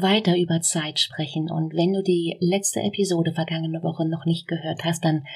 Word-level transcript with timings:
weiter 0.00 0.38
über 0.38 0.60
Zeit 0.60 0.98
sprechen. 0.98 1.50
Und 1.50 1.74
wenn 1.74 1.92
du 1.92 2.02
die 2.02 2.36
letzte 2.40 2.80
Episode 2.80 3.32
vergangene 3.32 3.82
Woche 3.82 4.08
noch 4.08 4.24
nicht 4.24 4.48
gehört 4.48 4.84
hast, 4.84 5.04
dann 5.04 5.26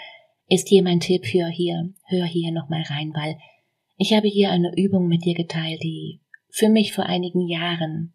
ist 0.49 0.69
hier 0.69 0.83
mein 0.83 1.01
Tipp 1.01 1.27
für 1.27 1.49
hier, 1.49 1.93
hör 2.07 2.25
hier 2.25 2.53
nochmal 2.53 2.83
rein, 2.83 3.13
weil 3.15 3.37
ich 3.97 4.13
habe 4.13 4.29
hier 4.29 4.51
eine 4.51 4.73
Übung 4.77 5.09
mit 5.09 5.25
dir 5.25 5.35
geteilt, 5.35 5.83
die 5.83 6.21
für 6.51 6.69
mich 6.69 6.93
vor 6.93 7.07
einigen 7.07 7.49
Jahren 7.49 8.15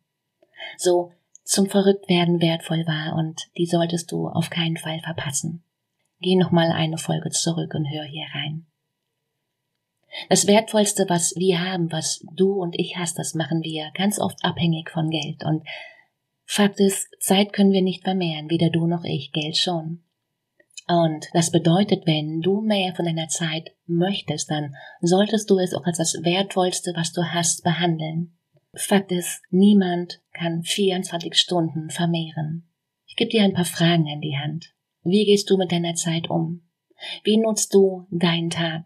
so 0.78 1.12
zum 1.44 1.70
Verrücktwerden 1.70 2.42
wertvoll 2.42 2.86
war 2.88 3.16
und 3.18 3.50
die 3.58 3.66
solltest 3.66 4.12
du 4.12 4.28
auf 4.28 4.50
keinen 4.50 4.78
Fall 4.78 5.00
verpassen. 5.00 5.64
Geh 6.20 6.36
nochmal 6.36 6.72
eine 6.72 6.98
Folge 6.98 7.30
zurück 7.32 7.74
und 7.74 7.86
hör 7.86 8.04
hier 8.04 8.26
rein. 8.34 8.68
Das 10.30 10.46
Wertvollste, 10.46 11.06
was 11.08 11.36
wir 11.36 11.64
haben, 11.64 11.92
was 11.92 12.24
du 12.34 12.54
und 12.54 12.78
ich 12.78 12.98
hast, 12.98 13.18
das 13.18 13.34
machen 13.34 13.64
wir 13.64 13.92
ganz 13.94 14.20
oft 14.20 14.44
abhängig 14.44 14.90
von 14.90 15.10
Geld. 15.10 15.44
Und 15.44 15.64
Fakt 16.54 16.82
ist, 16.82 17.08
Zeit 17.22 17.54
können 17.54 17.72
wir 17.72 17.82
nicht 17.82 18.04
vermehren, 18.04 18.50
weder 18.50 18.70
du 18.70 18.86
noch 18.86 19.06
ich, 19.06 19.32
Geld 19.32 19.56
schon. 19.56 20.02
Und 20.86 21.28
das 21.32 21.50
bedeutet, 21.50 22.06
wenn 22.06 22.42
du 22.42 22.60
mehr 22.60 22.94
von 22.94 23.06
deiner 23.06 23.30
Zeit 23.30 23.72
möchtest, 23.86 24.52
dann 24.52 24.76
solltest 25.00 25.50
du 25.50 25.60
es 25.60 25.74
auch 25.74 25.86
als 25.86 26.00
das 26.00 26.14
Wertvollste, 26.26 26.92
was 26.94 27.14
du 27.14 27.24
hast, 27.24 27.64
behandeln. 27.64 28.34
Fakt 28.74 29.14
ist, 29.14 29.42
niemand 29.50 30.20
kann 30.34 30.64
24 30.64 31.36
Stunden 31.36 31.90
vermehren. 31.90 32.68
Ich 33.08 33.16
gebe 33.16 33.32
dir 33.32 33.44
ein 33.44 33.54
paar 33.54 33.64
Fragen 33.64 34.08
in 34.08 34.20
die 34.20 34.38
Hand. 34.38 34.74
Wie 35.06 35.24
gehst 35.24 35.50
du 35.50 35.56
mit 35.56 35.72
deiner 35.72 35.96
Zeit 35.96 36.30
um? 36.30 36.64
Wie 37.24 37.38
nutzt 37.38 37.74
du 37.74 38.08
deinen 38.12 38.50
Tag? 38.50 38.84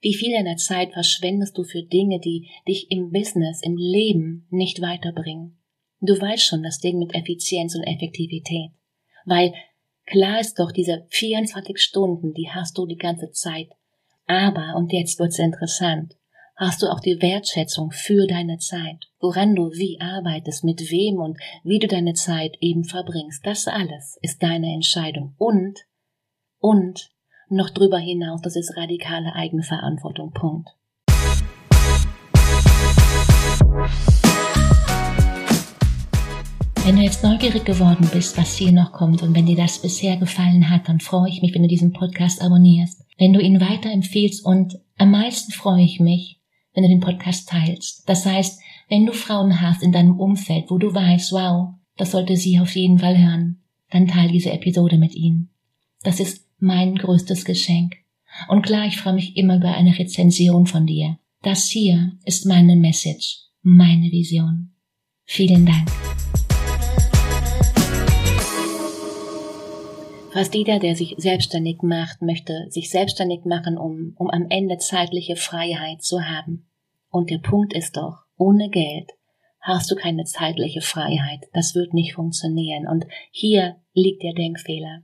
Wie 0.00 0.14
viel 0.14 0.32
deiner 0.32 0.56
Zeit 0.56 0.94
verschwendest 0.94 1.58
du 1.58 1.62
für 1.62 1.82
Dinge, 1.82 2.20
die 2.20 2.48
dich 2.66 2.90
im 2.90 3.10
Business, 3.10 3.60
im 3.62 3.76
Leben 3.76 4.46
nicht 4.48 4.80
weiterbringen? 4.80 5.59
Du 6.02 6.18
weißt 6.18 6.42
schon 6.46 6.62
das 6.62 6.78
Ding 6.78 6.98
mit 6.98 7.14
Effizienz 7.14 7.74
und 7.74 7.82
Effektivität. 7.82 8.70
Weil 9.26 9.52
klar 10.06 10.40
ist 10.40 10.58
doch, 10.58 10.72
diese 10.72 11.06
24 11.10 11.78
Stunden, 11.78 12.32
die 12.32 12.48
hast 12.50 12.78
du 12.78 12.86
die 12.86 12.96
ganze 12.96 13.30
Zeit. 13.32 13.68
Aber, 14.26 14.76
und 14.76 14.92
jetzt 14.92 15.18
wird's 15.18 15.38
interessant, 15.38 16.16
hast 16.56 16.82
du 16.82 16.86
auch 16.86 17.00
die 17.00 17.20
Wertschätzung 17.20 17.90
für 17.90 18.26
deine 18.26 18.56
Zeit, 18.56 19.08
woran 19.18 19.54
du 19.54 19.70
wie 19.72 20.00
arbeitest, 20.00 20.64
mit 20.64 20.80
wem 20.90 21.16
und 21.16 21.38
wie 21.64 21.78
du 21.78 21.86
deine 21.86 22.14
Zeit 22.14 22.56
eben 22.60 22.84
verbringst. 22.84 23.44
Das 23.44 23.68
alles 23.68 24.18
ist 24.22 24.42
deine 24.42 24.72
Entscheidung. 24.72 25.34
Und, 25.36 25.80
und, 26.58 27.10
noch 27.50 27.68
drüber 27.68 27.98
hinaus, 27.98 28.40
das 28.40 28.56
ist 28.56 28.74
radikale 28.74 29.34
Eigenverantwortung. 29.34 30.32
Punkt. 30.32 30.70
Wenn 36.84 36.96
du 36.96 37.02
jetzt 37.02 37.22
neugierig 37.22 37.64
geworden 37.64 38.08
bist, 38.12 38.38
was 38.38 38.56
hier 38.56 38.72
noch 38.72 38.92
kommt 38.92 39.22
und 39.22 39.34
wenn 39.34 39.46
dir 39.46 39.56
das 39.56 39.80
bisher 39.80 40.16
gefallen 40.16 40.70
hat, 40.70 40.88
dann 40.88 40.98
freue 40.98 41.28
ich 41.28 41.42
mich, 41.42 41.54
wenn 41.54 41.62
du 41.62 41.68
diesen 41.68 41.92
Podcast 41.92 42.40
abonnierst, 42.40 43.04
wenn 43.18 43.32
du 43.32 43.40
ihn 43.40 43.60
weiterempfehlst 43.60 44.44
und 44.44 44.78
am 44.96 45.10
meisten 45.10 45.52
freue 45.52 45.82
ich 45.84 46.00
mich, 46.00 46.40
wenn 46.74 46.82
du 46.82 46.88
den 46.88 47.00
Podcast 47.00 47.48
teilst. 47.48 48.08
Das 48.08 48.24
heißt, 48.24 48.60
wenn 48.88 49.06
du 49.06 49.12
Frauen 49.12 49.60
hast 49.60 49.82
in 49.82 49.92
deinem 49.92 50.18
Umfeld, 50.18 50.70
wo 50.70 50.78
du 50.78 50.92
weißt, 50.92 51.32
wow, 51.32 51.74
das 51.96 52.12
sollte 52.12 52.36
sie 52.36 52.58
auf 52.58 52.74
jeden 52.74 52.98
Fall 52.98 53.16
hören, 53.18 53.60
dann 53.90 54.08
teile 54.08 54.32
diese 54.32 54.50
Episode 54.50 54.96
mit 54.96 55.14
ihnen. 55.14 55.50
Das 56.02 56.18
ist 56.18 56.46
mein 56.58 56.96
größtes 56.96 57.44
Geschenk. 57.44 57.96
Und 58.48 58.62
klar, 58.62 58.86
ich 58.86 58.96
freue 58.96 59.14
mich 59.14 59.36
immer 59.36 59.56
über 59.56 59.74
eine 59.74 59.98
Rezension 59.98 60.66
von 60.66 60.86
dir. 60.86 61.18
Das 61.42 61.68
hier 61.68 62.12
ist 62.24 62.46
meine 62.46 62.74
Message, 62.74 63.38
meine 63.62 64.10
Vision. 64.10 64.72
Vielen 65.24 65.66
Dank. 65.66 66.09
Fast 70.32 70.54
jeder, 70.54 70.78
der 70.78 70.94
sich 70.94 71.14
selbstständig 71.18 71.82
macht, 71.82 72.22
möchte 72.22 72.66
sich 72.68 72.88
selbstständig 72.88 73.44
machen, 73.44 73.76
um, 73.76 74.14
um 74.16 74.30
am 74.30 74.46
Ende 74.48 74.78
zeitliche 74.78 75.34
Freiheit 75.34 76.02
zu 76.02 76.22
haben. 76.22 76.70
Und 77.10 77.30
der 77.30 77.38
Punkt 77.38 77.72
ist 77.72 77.96
doch, 77.96 78.18
ohne 78.36 78.70
Geld 78.70 79.10
hast 79.60 79.90
du 79.90 79.96
keine 79.96 80.24
zeitliche 80.24 80.82
Freiheit. 80.82 81.40
Das 81.52 81.74
wird 81.74 81.94
nicht 81.94 82.14
funktionieren. 82.14 82.86
Und 82.86 83.06
hier 83.32 83.76
liegt 83.92 84.22
der 84.22 84.32
Denkfehler. 84.32 85.02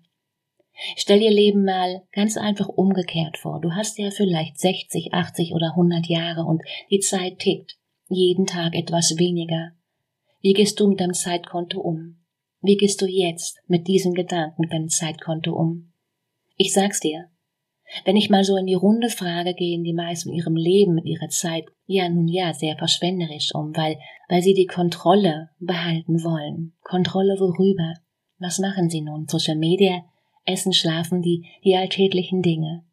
Stell 0.97 1.19
dir 1.19 1.31
Leben 1.31 1.65
mal 1.65 2.03
ganz 2.13 2.37
einfach 2.37 2.69
umgekehrt 2.69 3.39
vor. 3.39 3.61
Du 3.61 3.73
hast 3.73 3.99
ja 3.99 4.11
vielleicht 4.11 4.61
60, 4.61 5.13
80 5.13 5.55
oder 5.55 5.71
100 5.71 6.07
Jahre 6.07 6.45
und 6.45 6.63
die 6.91 7.01
Zeit 7.01 7.41
tickt. 7.41 7.77
Jeden 8.09 8.47
Tag 8.47 8.77
etwas 8.77 9.19
weniger. 9.19 9.73
Wie 10.41 10.53
gehst 10.53 10.79
du 10.79 10.87
mit 10.87 11.01
deinem 11.01 11.15
Zeitkonto 11.15 11.81
um? 11.81 12.19
Wie 12.61 12.77
gehst 12.77 13.01
du 13.03 13.07
jetzt 13.07 13.59
mit 13.67 13.87
diesem 13.87 14.15
Gedanken 14.15 14.63
mit 14.63 14.73
deinem 14.73 14.89
Zeitkonto 14.89 15.53
um? 15.53 15.93
Ich 16.57 16.73
sag's 16.73 17.01
dir. 17.01 17.29
Wenn 18.05 18.17
ich 18.17 18.31
mal 18.31 18.45
so 18.45 18.57
in 18.57 18.67
die 18.67 18.75
Runde 18.75 19.11
frage, 19.11 19.55
gehen 19.55 19.85
die 19.85 19.93
meisten 19.93 20.31
in 20.31 20.37
ihrem 20.37 20.57
Leben 20.57 20.95
mit 20.95 21.07
ihrer 21.07 21.29
Zeit 21.29 21.67
ja 21.87 22.09
nun 22.09 22.27
ja 22.27 22.53
sehr 22.53 22.77
verschwenderisch 22.77 23.55
um, 23.55 23.77
weil, 23.77 23.99
weil 24.29 24.43
sie 24.43 24.55
die 24.55 24.67
Kontrolle 24.67 25.51
behalten 25.61 26.25
wollen. 26.25 26.73
Kontrolle 26.83 27.37
worüber? 27.39 27.95
Was 28.39 28.59
machen 28.59 28.91
sie 28.91 29.03
nun? 29.03 29.29
Social 29.29 29.57
Media? 29.57 30.05
Essen, 30.45 30.73
schlafen, 30.73 31.23
die, 31.23 31.47
die 31.65 31.77
alltäglichen 31.77 32.43
Dinge. 32.43 32.85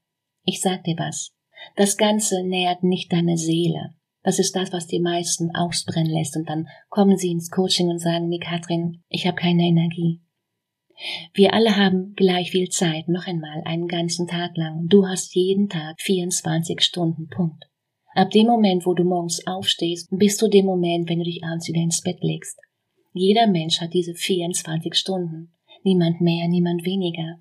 Ich 0.43 0.61
sag 0.61 0.83
dir 0.83 0.95
was. 0.97 1.33
Das 1.75 1.97
Ganze 1.97 2.43
nährt 2.43 2.83
nicht 2.83 3.11
deine 3.13 3.37
Seele. 3.37 3.95
Das 4.23 4.39
ist 4.39 4.55
das, 4.55 4.71
was 4.71 4.87
die 4.87 5.01
meisten 5.01 5.53
ausbrennen 5.53 6.11
lässt 6.11 6.37
und 6.37 6.49
dann 6.49 6.67
kommen 6.89 7.17
sie 7.17 7.31
ins 7.31 7.51
Coaching 7.51 7.89
und 7.89 7.99
sagen 7.99 8.29
mir, 8.29 8.39
Katrin, 8.39 9.03
ich 9.09 9.27
habe 9.27 9.35
keine 9.35 9.63
Energie. 9.63 10.21
Wir 11.33 11.53
alle 11.53 11.75
haben 11.75 12.13
gleich 12.15 12.51
viel 12.51 12.69
Zeit, 12.69 13.09
noch 13.09 13.27
einmal, 13.27 13.61
einen 13.65 13.87
ganzen 13.87 14.27
Tag 14.27 14.55
lang. 14.55 14.87
Du 14.87 15.05
hast 15.05 15.35
jeden 15.35 15.67
Tag 15.67 15.99
24 15.99 16.81
Stunden, 16.81 17.27
Punkt. 17.27 17.65
Ab 18.15 18.29
dem 18.29 18.45
Moment, 18.45 18.85
wo 18.85 18.93
du 18.93 19.03
morgens 19.03 19.45
aufstehst, 19.45 20.07
bis 20.11 20.37
zu 20.37 20.47
dem 20.47 20.65
Moment, 20.65 21.09
wenn 21.09 21.17
du 21.17 21.25
dich 21.25 21.43
abends 21.43 21.67
wieder 21.67 21.81
ins 21.81 22.01
Bett 22.01 22.19
legst. 22.21 22.59
Jeder 23.11 23.47
Mensch 23.47 23.81
hat 23.81 23.93
diese 23.93 24.13
24 24.13 24.95
Stunden. 24.95 25.53
Niemand 25.83 26.21
mehr, 26.21 26.47
niemand 26.47 26.85
weniger. 26.85 27.39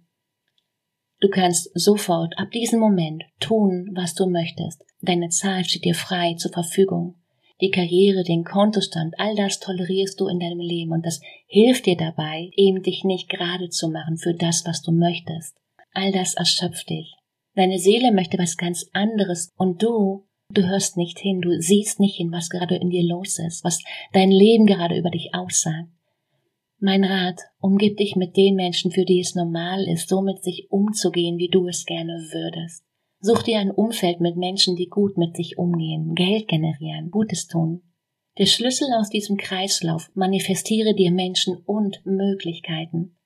Du 1.20 1.28
kannst 1.28 1.70
sofort 1.74 2.36
ab 2.38 2.50
diesem 2.50 2.80
Moment 2.80 3.22
tun, 3.38 3.90
was 3.94 4.14
du 4.14 4.28
möchtest. 4.28 4.82
Deine 5.02 5.30
Zeit 5.30 5.66
steht 5.66 5.84
dir 5.84 5.96
frei 5.96 6.34
zur 6.34 6.52
Verfügung. 6.52 7.16
Die 7.60 7.70
Karriere, 7.70 8.22
den 8.22 8.44
Kontostand, 8.44 9.14
all 9.18 9.34
das 9.34 9.58
tolerierst 9.58 10.20
du 10.20 10.28
in 10.28 10.38
deinem 10.38 10.60
Leben 10.60 10.92
und 10.92 11.04
das 11.04 11.20
hilft 11.46 11.86
dir 11.86 11.96
dabei, 11.96 12.50
eben 12.56 12.82
dich 12.82 13.02
nicht 13.02 13.28
gerade 13.28 13.68
zu 13.68 13.88
machen 13.88 14.16
für 14.16 14.32
das, 14.32 14.64
was 14.64 14.80
du 14.80 14.92
möchtest. 14.92 15.56
All 15.92 16.12
das 16.12 16.34
erschöpft 16.34 16.88
dich. 16.88 17.14
Deine 17.54 17.78
Seele 17.78 18.12
möchte 18.12 18.38
was 18.38 18.56
ganz 18.56 18.88
anderes 18.92 19.50
und 19.56 19.82
du, 19.82 20.24
du 20.50 20.62
hörst 20.68 20.96
nicht 20.96 21.18
hin, 21.18 21.40
du 21.40 21.60
siehst 21.60 21.98
nicht 21.98 22.16
hin, 22.16 22.30
was 22.30 22.48
gerade 22.48 22.76
in 22.76 22.90
dir 22.90 23.02
los 23.02 23.40
ist, 23.40 23.64
was 23.64 23.82
dein 24.12 24.30
Leben 24.30 24.66
gerade 24.66 24.96
über 24.96 25.10
dich 25.10 25.34
aussagt. 25.34 25.88
Mein 26.78 27.04
Rat, 27.04 27.40
umgib 27.60 27.96
dich 27.96 28.16
mit 28.16 28.36
den 28.36 28.54
Menschen, 28.54 28.92
für 28.92 29.04
die 29.04 29.20
es 29.20 29.34
normal 29.34 29.86
ist, 29.88 30.08
so 30.08 30.22
mit 30.22 30.42
sich 30.42 30.68
umzugehen, 30.70 31.38
wie 31.38 31.48
du 31.48 31.66
es 31.66 31.84
gerne 31.84 32.14
würdest. 32.32 32.84
Such 33.24 33.44
dir 33.44 33.60
ein 33.60 33.70
Umfeld 33.70 34.20
mit 34.20 34.36
Menschen, 34.36 34.74
die 34.74 34.88
gut 34.88 35.16
mit 35.16 35.36
sich 35.36 35.56
umgehen, 35.56 36.16
Geld 36.16 36.48
generieren, 36.48 37.12
Gutes 37.12 37.46
tun. 37.46 37.82
Der 38.36 38.46
Schlüssel 38.46 38.88
aus 38.98 39.10
diesem 39.10 39.36
Kreislauf, 39.36 40.10
manifestiere 40.14 40.92
dir 40.92 41.12
Menschen 41.12 41.56
und 41.64 42.04
Möglichkeiten. 42.04 43.16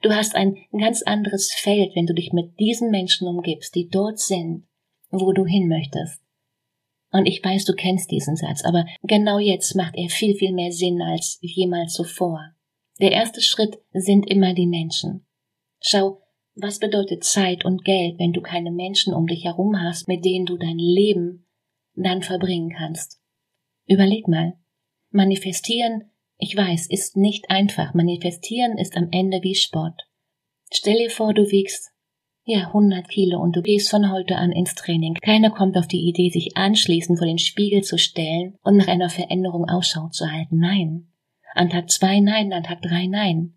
Du 0.00 0.12
hast 0.12 0.36
ein 0.36 0.58
ganz 0.78 1.02
anderes 1.02 1.52
Feld, 1.52 1.96
wenn 1.96 2.06
du 2.06 2.14
dich 2.14 2.32
mit 2.32 2.60
diesen 2.60 2.92
Menschen 2.92 3.26
umgibst, 3.26 3.74
die 3.74 3.88
dort 3.88 4.20
sind, 4.20 4.68
wo 5.10 5.32
du 5.32 5.44
hin 5.44 5.66
möchtest. 5.66 6.22
Und 7.10 7.26
ich 7.26 7.44
weiß, 7.44 7.64
du 7.64 7.74
kennst 7.74 8.12
diesen 8.12 8.36
Satz, 8.36 8.64
aber 8.64 8.86
genau 9.02 9.40
jetzt 9.40 9.74
macht 9.74 9.96
er 9.96 10.08
viel, 10.08 10.36
viel 10.36 10.52
mehr 10.52 10.70
Sinn 10.70 11.02
als 11.02 11.38
jemals 11.40 11.94
zuvor. 11.94 12.54
Der 13.00 13.10
erste 13.10 13.42
Schritt 13.42 13.80
sind 13.92 14.30
immer 14.30 14.54
die 14.54 14.68
Menschen. 14.68 15.26
Schau, 15.80 16.21
was 16.54 16.78
bedeutet 16.78 17.24
Zeit 17.24 17.64
und 17.64 17.84
Geld, 17.84 18.18
wenn 18.18 18.32
du 18.32 18.40
keine 18.40 18.70
Menschen 18.70 19.14
um 19.14 19.26
dich 19.26 19.44
herum 19.44 19.80
hast, 19.80 20.08
mit 20.08 20.24
denen 20.24 20.46
du 20.46 20.56
dein 20.56 20.78
Leben 20.78 21.46
dann 21.94 22.22
verbringen 22.22 22.74
kannst? 22.76 23.20
Überleg 23.86 24.28
mal. 24.28 24.54
Manifestieren, 25.10 26.10
ich 26.38 26.56
weiß, 26.56 26.88
ist 26.88 27.16
nicht 27.16 27.50
einfach. 27.50 27.94
Manifestieren 27.94 28.78
ist 28.78 28.96
am 28.96 29.08
Ende 29.12 29.42
wie 29.42 29.54
Sport. 29.54 30.02
Stell 30.72 30.98
dir 30.98 31.10
vor, 31.10 31.34
du 31.34 31.50
wiegst 31.50 31.92
ja, 32.44 32.66
100 32.66 33.08
Kilo 33.08 33.40
und 33.40 33.54
du 33.54 33.62
gehst 33.62 33.88
von 33.88 34.10
heute 34.10 34.36
an 34.36 34.50
ins 34.50 34.74
Training. 34.74 35.14
Keiner 35.14 35.50
kommt 35.50 35.76
auf 35.76 35.86
die 35.86 36.08
Idee, 36.08 36.28
sich 36.30 36.56
anschließend 36.56 37.18
vor 37.18 37.26
den 37.26 37.38
Spiegel 37.38 37.82
zu 37.82 37.98
stellen 37.98 38.56
und 38.62 38.76
nach 38.76 38.88
einer 38.88 39.10
Veränderung 39.10 39.68
Ausschau 39.68 40.08
zu 40.08 40.30
halten. 40.30 40.58
Nein. 40.58 41.12
An 41.54 41.70
Tag 41.70 41.90
zwei 41.90 42.18
nein, 42.18 42.52
an 42.52 42.64
Tag 42.64 42.82
drei 42.82 43.06
nein. 43.06 43.54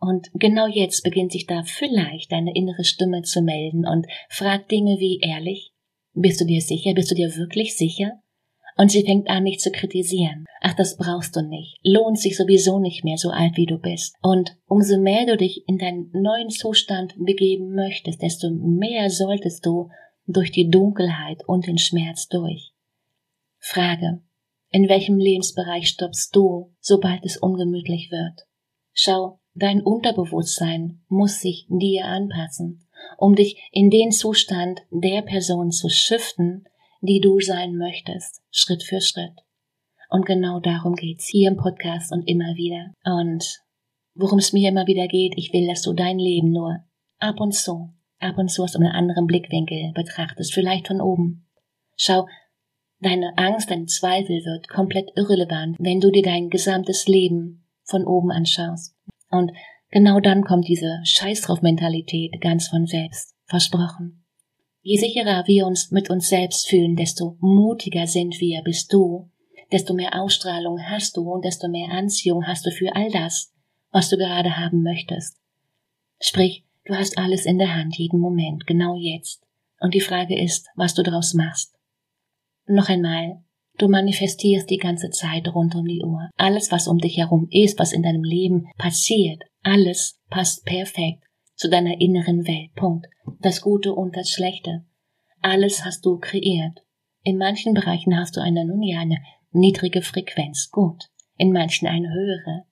Und 0.00 0.28
genau 0.34 0.66
jetzt 0.66 1.02
beginnt 1.02 1.32
sich 1.32 1.46
da 1.46 1.62
vielleicht 1.64 2.30
deine 2.30 2.54
innere 2.54 2.84
Stimme 2.84 3.22
zu 3.22 3.42
melden 3.42 3.86
und 3.86 4.06
fragt 4.28 4.70
Dinge 4.70 4.98
wie 4.98 5.20
ehrlich, 5.20 5.72
bist 6.14 6.40
du 6.40 6.44
dir 6.44 6.60
sicher, 6.60 6.94
bist 6.94 7.10
du 7.10 7.14
dir 7.14 7.36
wirklich 7.36 7.76
sicher? 7.76 8.20
Und 8.76 8.92
sie 8.92 9.02
fängt 9.02 9.28
an, 9.28 9.42
mich 9.42 9.58
zu 9.58 9.72
kritisieren. 9.72 10.44
Ach, 10.60 10.72
das 10.74 10.96
brauchst 10.96 11.34
du 11.34 11.42
nicht. 11.42 11.78
Lohnt 11.82 12.18
sich 12.18 12.36
sowieso 12.36 12.78
nicht 12.78 13.02
mehr, 13.02 13.18
so 13.18 13.30
alt 13.30 13.56
wie 13.56 13.66
du 13.66 13.78
bist. 13.78 14.14
Und 14.22 14.56
umso 14.66 15.00
mehr 15.00 15.26
du 15.26 15.36
dich 15.36 15.64
in 15.66 15.78
deinen 15.78 16.10
neuen 16.12 16.48
Zustand 16.48 17.14
begeben 17.18 17.74
möchtest, 17.74 18.22
desto 18.22 18.50
mehr 18.50 19.10
solltest 19.10 19.66
du 19.66 19.90
durch 20.28 20.52
die 20.52 20.70
Dunkelheit 20.70 21.42
und 21.48 21.66
den 21.66 21.78
Schmerz 21.78 22.28
durch. 22.28 22.72
Frage. 23.58 24.22
In 24.70 24.88
welchem 24.88 25.18
Lebensbereich 25.18 25.88
stoppst 25.88 26.36
du, 26.36 26.72
sobald 26.78 27.24
es 27.24 27.36
ungemütlich 27.36 28.10
wird? 28.12 28.46
Schau, 28.92 29.40
dein 29.58 29.82
Unterbewusstsein 29.82 31.00
muss 31.08 31.40
sich 31.40 31.66
dir 31.68 32.06
anpassen, 32.06 32.86
um 33.16 33.34
dich 33.34 33.60
in 33.72 33.90
den 33.90 34.10
Zustand 34.10 34.80
der 34.90 35.22
Person 35.22 35.70
zu 35.70 35.88
shiften, 35.88 36.64
die 37.00 37.20
du 37.20 37.40
sein 37.40 37.76
möchtest, 37.76 38.42
Schritt 38.50 38.82
für 38.82 39.00
Schritt. 39.00 39.34
Und 40.10 40.26
genau 40.26 40.60
darum 40.60 40.94
geht's 40.94 41.28
hier 41.28 41.50
im 41.50 41.56
Podcast 41.56 42.12
und 42.12 42.26
immer 42.26 42.54
wieder. 42.56 42.92
Und 43.04 43.62
worum 44.14 44.38
es 44.38 44.52
mir 44.52 44.68
immer 44.68 44.86
wieder 44.86 45.06
geht, 45.06 45.34
ich 45.36 45.52
will, 45.52 45.66
dass 45.66 45.82
du 45.82 45.92
dein 45.92 46.18
Leben 46.18 46.50
nur 46.50 46.78
ab 47.18 47.40
und 47.40 47.54
zu, 47.54 47.90
ab 48.18 48.38
und 48.38 48.50
zu 48.50 48.62
aus 48.62 48.74
einem 48.74 48.90
anderen 48.90 49.26
Blickwinkel 49.26 49.92
betrachtest, 49.94 50.54
vielleicht 50.54 50.88
von 50.88 51.00
oben. 51.00 51.46
Schau, 51.96 52.26
deine 53.00 53.36
Angst, 53.36 53.70
dein 53.70 53.86
Zweifel 53.86 54.44
wird 54.44 54.68
komplett 54.68 55.10
irrelevant, 55.14 55.76
wenn 55.78 56.00
du 56.00 56.10
dir 56.10 56.22
dein 56.22 56.48
gesamtes 56.48 57.06
Leben 57.06 57.66
von 57.84 58.06
oben 58.06 58.30
anschaust. 58.30 58.97
Und 59.30 59.52
genau 59.90 60.20
dann 60.20 60.44
kommt 60.44 60.68
diese 60.68 61.00
Scheiß 61.04 61.42
drauf 61.42 61.62
Mentalität 61.62 62.40
ganz 62.40 62.68
von 62.68 62.86
selbst. 62.86 63.34
Versprochen. 63.46 64.24
Je 64.82 64.96
sicherer 64.96 65.46
wir 65.46 65.66
uns 65.66 65.90
mit 65.90 66.10
uns 66.10 66.28
selbst 66.28 66.68
fühlen, 66.68 66.96
desto 66.96 67.36
mutiger 67.40 68.06
sind 68.06 68.40
wir, 68.40 68.62
bist 68.62 68.92
du, 68.92 69.30
desto 69.72 69.94
mehr 69.94 70.20
Ausstrahlung 70.20 70.78
hast 70.82 71.16
du 71.16 71.30
und 71.30 71.44
desto 71.44 71.68
mehr 71.68 71.90
Anziehung 71.90 72.46
hast 72.46 72.64
du 72.64 72.70
für 72.70 72.94
all 72.94 73.10
das, 73.10 73.52
was 73.90 74.08
du 74.08 74.16
gerade 74.16 74.56
haben 74.56 74.82
möchtest. 74.82 75.36
Sprich, 76.20 76.64
du 76.84 76.94
hast 76.94 77.18
alles 77.18 77.46
in 77.46 77.58
der 77.58 77.74
Hand, 77.74 77.96
jeden 77.96 78.20
Moment, 78.20 78.66
genau 78.66 78.96
jetzt. 78.96 79.42
Und 79.80 79.94
die 79.94 80.00
Frage 80.00 80.40
ist, 80.40 80.68
was 80.74 80.94
du 80.94 81.02
daraus 81.02 81.34
machst. 81.34 81.74
Noch 82.66 82.88
einmal, 82.88 83.42
du 83.78 83.88
manifestierst 83.88 84.68
die 84.68 84.76
ganze 84.76 85.10
Zeit 85.10 85.48
rund 85.54 85.74
um 85.74 85.86
die 85.86 86.02
Uhr. 86.04 86.28
Alles, 86.36 86.70
was 86.70 86.88
um 86.88 86.98
dich 86.98 87.16
herum 87.16 87.48
ist, 87.50 87.78
was 87.78 87.92
in 87.92 88.02
deinem 88.02 88.24
Leben 88.24 88.66
passiert, 88.76 89.42
alles 89.62 90.20
passt 90.28 90.64
perfekt 90.64 91.22
zu 91.54 91.68
deiner 91.68 92.00
inneren 92.00 92.46
Welt. 92.46 92.72
Punkt. 92.74 93.06
Das 93.40 93.60
Gute 93.60 93.94
und 93.94 94.16
das 94.16 94.30
Schlechte. 94.30 94.84
Alles 95.40 95.84
hast 95.84 96.04
du 96.04 96.18
kreiert. 96.18 96.80
In 97.22 97.36
manchen 97.36 97.74
Bereichen 97.74 98.16
hast 98.16 98.36
du 98.36 98.40
eine, 98.40 98.64
nun 98.64 98.82
ja, 98.82 99.00
eine 99.00 99.18
niedrige 99.50 100.02
Frequenz. 100.02 100.70
Gut. 100.70 101.04
In 101.36 101.52
manchen 101.52 101.86
eine 101.88 102.08
höhere. 102.08 102.64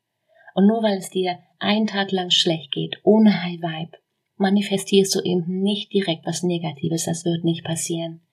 Und 0.55 0.67
nur 0.67 0.83
weil 0.83 0.99
es 0.99 1.11
dir 1.11 1.39
einen 1.59 1.87
Tag 1.87 2.13
lang 2.13 2.31
schlecht 2.31 2.73
geht, 2.73 2.99
ohne 3.03 3.43
High 3.43 3.61
Vibe, 3.61 3.99
manifestierst 4.37 5.15
du 5.15 5.21
eben 5.21 5.63
nicht 5.63 5.93
direkt 5.93 6.27
was 6.27 6.43
Negatives. 6.43 7.05
Das 7.05 7.25
wird 7.25 7.45
nicht 7.45 7.65
passieren. 7.65 8.26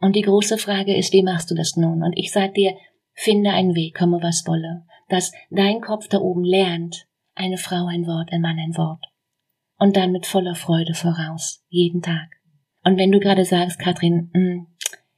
Und 0.00 0.16
die 0.16 0.22
große 0.22 0.58
Frage 0.58 0.96
ist, 0.96 1.12
wie 1.12 1.22
machst 1.22 1.50
du 1.50 1.54
das 1.54 1.76
nun? 1.76 2.02
Und 2.02 2.12
ich 2.16 2.32
sag 2.32 2.54
dir, 2.54 2.74
finde 3.12 3.50
einen 3.50 3.74
Weg, 3.74 3.96
komme 3.96 4.22
was 4.22 4.46
wolle, 4.46 4.84
dass 5.08 5.32
dein 5.50 5.80
Kopf 5.80 6.08
da 6.08 6.18
oben 6.18 6.44
lernt, 6.44 7.06
eine 7.34 7.58
Frau 7.58 7.86
ein 7.86 8.06
Wort, 8.06 8.32
ein 8.32 8.40
Mann 8.40 8.58
ein 8.58 8.76
Wort 8.76 9.04
und 9.78 9.96
dann 9.96 10.12
mit 10.12 10.26
voller 10.26 10.54
Freude 10.54 10.94
voraus, 10.94 11.64
jeden 11.68 12.02
Tag. 12.02 12.30
Und 12.84 12.98
wenn 12.98 13.12
du 13.12 13.18
gerade 13.18 13.44
sagst, 13.44 13.78
Katrin, 13.78 14.30
mh, 14.32 14.40
hm, 14.40 14.66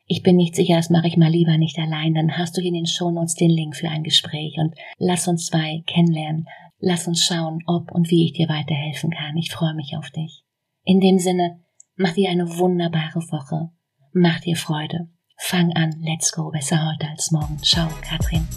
ich 0.08 0.22
bin 0.22 0.36
nicht 0.36 0.54
sicher, 0.54 0.76
das 0.76 0.88
mache 0.88 1.08
ich 1.08 1.16
mal 1.16 1.30
lieber 1.30 1.58
nicht 1.58 1.78
allein, 1.78 2.14
dann 2.14 2.38
hast 2.38 2.56
du 2.56 2.60
hier 2.60 2.68
in 2.68 2.74
den 2.74 2.86
Shownotes 2.86 3.34
den 3.34 3.50
Link 3.50 3.74
für 3.74 3.88
ein 3.88 4.04
Gespräch 4.04 4.56
und 4.58 4.74
lass 4.98 5.26
uns 5.26 5.46
zwei 5.46 5.82
kennenlernen. 5.86 6.46
Lass 6.78 7.08
uns 7.08 7.24
schauen, 7.24 7.62
ob 7.66 7.90
und 7.90 8.10
wie 8.10 8.26
ich 8.26 8.32
dir 8.34 8.48
weiterhelfen 8.48 9.10
kann. 9.10 9.36
Ich 9.36 9.50
freue 9.50 9.74
mich 9.74 9.96
auf 9.96 10.10
dich. 10.10 10.44
In 10.84 11.00
dem 11.00 11.18
Sinne, 11.18 11.60
mach 11.96 12.12
dir 12.12 12.28
eine 12.30 12.58
wunderbare 12.58 13.20
Woche. 13.30 13.70
Mach 14.18 14.40
dir 14.40 14.56
Freude. 14.56 15.10
Fang 15.36 15.74
an, 15.74 15.94
let's 16.00 16.32
go, 16.32 16.50
besser 16.50 16.82
heute 16.90 17.06
als 17.06 17.32
morgen. 17.32 17.58
Ciao, 17.62 17.86
Katrin. 18.00 18.48